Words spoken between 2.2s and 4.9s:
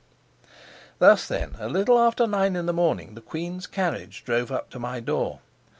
nine in the morning the queen's carriage drove up to